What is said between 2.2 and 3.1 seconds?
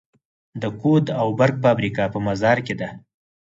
مزار کې ده